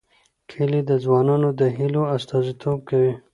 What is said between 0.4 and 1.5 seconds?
کلي د ځوانانو